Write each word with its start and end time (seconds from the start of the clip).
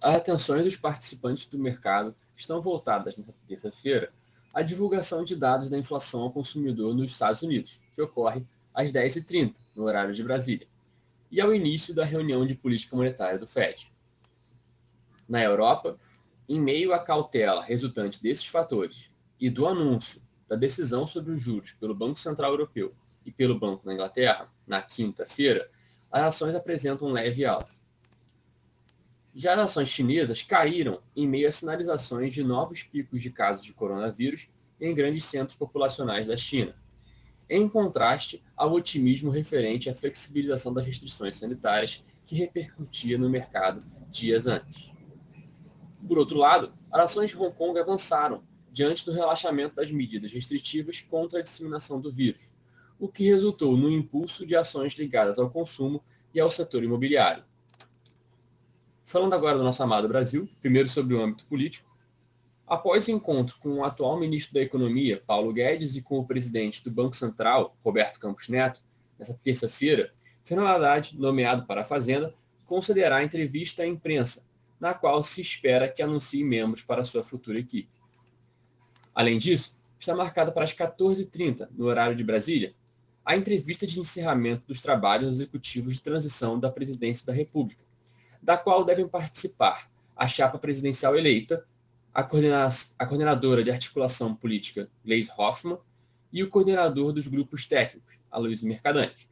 as 0.00 0.16
atenções 0.16 0.64
dos 0.64 0.76
participantes 0.76 1.46
do 1.46 1.58
mercado 1.58 2.14
estão 2.36 2.60
voltadas 2.60 3.16
nesta 3.16 3.34
terça-feira 3.46 4.12
à 4.54 4.62
divulgação 4.62 5.24
de 5.24 5.34
dados 5.34 5.68
da 5.68 5.78
inflação 5.78 6.22
ao 6.22 6.32
consumidor 6.32 6.94
nos 6.94 7.12
Estados 7.12 7.42
Unidos, 7.42 7.78
que 7.94 8.02
ocorre 8.02 8.42
às 8.72 8.92
10h30, 8.92 9.54
no 9.74 9.84
horário 9.84 10.14
de 10.14 10.22
Brasília, 10.22 10.66
e 11.30 11.40
ao 11.40 11.54
início 11.54 11.94
da 11.94 12.04
reunião 12.04 12.46
de 12.46 12.54
política 12.54 12.96
monetária 12.96 13.38
do 13.38 13.46
FED. 13.46 13.90
Na 15.28 15.42
Europa, 15.42 15.98
em 16.48 16.60
meio 16.60 16.92
à 16.92 16.98
cautela 16.98 17.62
resultante 17.62 18.22
desses 18.22 18.46
fatores 18.46 19.10
e 19.38 19.50
do 19.50 19.66
anúncio 19.66 20.22
da 20.48 20.56
decisão 20.56 21.06
sobre 21.06 21.32
os 21.32 21.42
juros 21.42 21.72
pelo 21.72 21.94
Banco 21.94 22.18
Central 22.18 22.52
Europeu 22.52 22.94
e 23.26 23.30
pelo 23.30 23.58
Banco 23.58 23.84
da 23.84 23.92
Inglaterra, 23.92 24.48
na 24.66 24.80
quinta-feira, 24.80 25.68
as 26.10 26.22
ações 26.22 26.54
apresentam 26.54 27.12
leve 27.12 27.44
alta. 27.44 27.77
Já 29.40 29.54
as 29.54 29.60
ações 29.60 29.88
chinesas 29.88 30.42
caíram 30.42 31.00
em 31.14 31.24
meio 31.24 31.46
a 31.46 31.52
sinalizações 31.52 32.34
de 32.34 32.42
novos 32.42 32.82
picos 32.82 33.22
de 33.22 33.30
casos 33.30 33.64
de 33.64 33.72
coronavírus 33.72 34.48
em 34.80 34.92
grandes 34.92 35.26
centros 35.26 35.56
populacionais 35.56 36.26
da 36.26 36.36
China, 36.36 36.74
em 37.48 37.68
contraste 37.68 38.42
ao 38.56 38.72
otimismo 38.72 39.30
referente 39.30 39.88
à 39.88 39.94
flexibilização 39.94 40.74
das 40.74 40.84
restrições 40.84 41.36
sanitárias 41.36 42.02
que 42.26 42.34
repercutia 42.34 43.16
no 43.16 43.30
mercado 43.30 43.80
dias 44.10 44.48
antes. 44.48 44.90
Por 46.08 46.18
outro 46.18 46.36
lado, 46.36 46.72
as 46.90 47.04
ações 47.04 47.30
de 47.30 47.36
Hong 47.36 47.54
Kong 47.54 47.78
avançaram 47.78 48.42
diante 48.72 49.06
do 49.06 49.12
relaxamento 49.12 49.76
das 49.76 49.88
medidas 49.88 50.32
restritivas 50.32 51.00
contra 51.00 51.38
a 51.38 51.42
disseminação 51.42 52.00
do 52.00 52.10
vírus, 52.10 52.42
o 52.98 53.06
que 53.06 53.28
resultou 53.28 53.76
no 53.76 53.88
impulso 53.88 54.44
de 54.44 54.56
ações 54.56 54.94
ligadas 54.94 55.38
ao 55.38 55.48
consumo 55.48 56.02
e 56.34 56.40
ao 56.40 56.50
setor 56.50 56.82
imobiliário. 56.82 57.44
Falando 59.08 59.32
agora 59.32 59.56
do 59.56 59.64
nosso 59.64 59.82
amado 59.82 60.06
Brasil, 60.06 60.46
primeiro 60.60 60.86
sobre 60.86 61.14
o 61.14 61.22
âmbito 61.22 61.46
político. 61.46 61.88
Após 62.66 63.08
encontro 63.08 63.56
com 63.58 63.76
o 63.76 63.82
atual 63.82 64.20
ministro 64.20 64.52
da 64.52 64.60
Economia, 64.60 65.22
Paulo 65.26 65.50
Guedes, 65.50 65.96
e 65.96 66.02
com 66.02 66.18
o 66.18 66.26
presidente 66.26 66.84
do 66.84 66.90
Banco 66.90 67.16
Central, 67.16 67.74
Roberto 67.82 68.20
Campos 68.20 68.50
Neto, 68.50 68.82
nessa 69.18 69.32
terça-feira, 69.42 70.12
Fernando 70.44 70.66
Haddad, 70.66 71.18
nomeado 71.18 71.64
para 71.64 71.80
a 71.80 71.84
Fazenda, 71.86 72.34
concederá 72.66 73.24
entrevista 73.24 73.82
à 73.82 73.86
imprensa, 73.86 74.46
na 74.78 74.92
qual 74.92 75.24
se 75.24 75.40
espera 75.40 75.88
que 75.88 76.02
anuncie 76.02 76.44
membros 76.44 76.82
para 76.82 77.02
sua 77.02 77.24
futura 77.24 77.58
equipe. 77.58 77.88
Além 79.14 79.38
disso, 79.38 79.74
está 79.98 80.14
marcada 80.14 80.52
para 80.52 80.64
as 80.64 80.74
14h30, 80.74 81.66
no 81.70 81.86
horário 81.86 82.14
de 82.14 82.22
Brasília, 82.22 82.74
a 83.24 83.34
entrevista 83.34 83.86
de 83.86 83.98
encerramento 83.98 84.66
dos 84.66 84.82
trabalhos 84.82 85.30
executivos 85.30 85.94
de 85.94 86.02
transição 86.02 86.60
da 86.60 86.70
presidência 86.70 87.24
da 87.24 87.32
República, 87.32 87.87
da 88.48 88.56
qual 88.56 88.82
devem 88.82 89.06
participar 89.06 89.90
a 90.16 90.26
chapa 90.26 90.58
presidencial 90.58 91.14
eleita, 91.14 91.66
a, 92.14 92.22
coordena 92.22 92.70
a 92.98 93.04
coordenadora 93.04 93.62
de 93.62 93.70
articulação 93.70 94.34
política, 94.34 94.88
Gleisi 95.04 95.30
Hoffmann, 95.36 95.76
e 96.32 96.42
o 96.42 96.48
coordenador 96.48 97.12
dos 97.12 97.26
grupos 97.26 97.66
técnicos, 97.66 98.18
Aloysio 98.30 98.66
Mercadante. 98.66 99.28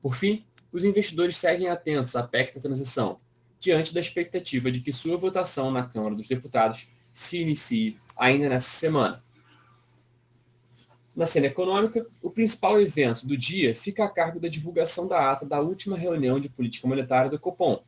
Por 0.00 0.16
fim, 0.16 0.46
os 0.72 0.82
investidores 0.82 1.36
seguem 1.36 1.68
atentos 1.68 2.16
à 2.16 2.22
PEC 2.22 2.54
da 2.54 2.60
transição, 2.62 3.20
diante 3.60 3.92
da 3.92 4.00
expectativa 4.00 4.72
de 4.72 4.80
que 4.80 4.94
sua 4.94 5.18
votação 5.18 5.70
na 5.70 5.86
Câmara 5.86 6.14
dos 6.14 6.26
Deputados 6.26 6.88
se 7.12 7.42
inicie 7.42 7.98
ainda 8.16 8.48
nessa 8.48 8.70
semana. 8.70 9.22
Na 11.14 11.26
cena 11.26 11.48
econômica, 11.48 12.06
o 12.22 12.30
principal 12.30 12.80
evento 12.80 13.26
do 13.26 13.36
dia 13.36 13.76
fica 13.76 14.06
a 14.06 14.08
cargo 14.08 14.40
da 14.40 14.48
divulgação 14.48 15.06
da 15.06 15.32
ata 15.32 15.44
da 15.44 15.60
última 15.60 15.98
reunião 15.98 16.40
de 16.40 16.48
política 16.48 16.88
monetária 16.88 17.30
do 17.30 17.38
Copom, 17.38 17.78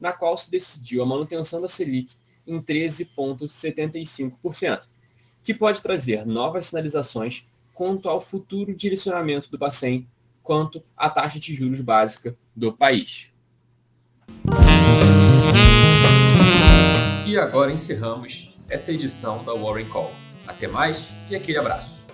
na 0.00 0.12
qual 0.12 0.36
se 0.36 0.50
decidiu 0.50 1.00
a 1.02 1.06
manutenção 1.06 1.60
da 1.60 1.68
Selic 1.68 2.16
em 2.46 2.60
13,75%, 2.60 4.82
que 5.42 5.54
pode 5.54 5.82
trazer 5.82 6.26
novas 6.26 6.66
sinalizações 6.66 7.46
quanto 7.74 8.08
ao 8.08 8.20
futuro 8.20 8.74
direcionamento 8.74 9.50
do 9.50 9.58
Bacen 9.58 10.08
quanto 10.42 10.82
à 10.96 11.10
taxa 11.10 11.38
de 11.38 11.54
juros 11.54 11.82
básica 11.82 12.34
do 12.56 12.72
país. 12.72 13.30
E 17.26 17.36
agora 17.36 17.70
encerramos 17.70 18.56
essa 18.70 18.90
edição 18.90 19.44
da 19.44 19.52
Warren 19.52 19.90
Call. 19.90 20.10
Até 20.46 20.66
mais 20.66 21.12
e 21.30 21.36
aquele 21.36 21.58
abraço. 21.58 22.06